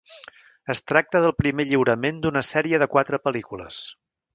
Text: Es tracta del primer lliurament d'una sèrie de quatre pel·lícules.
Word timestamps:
Es 0.75 0.81
tracta 0.93 1.21
del 1.27 1.35
primer 1.43 1.67
lliurament 1.73 2.25
d'una 2.25 2.45
sèrie 2.51 2.81
de 2.85 2.93
quatre 2.97 3.25
pel·lícules. 3.29 3.89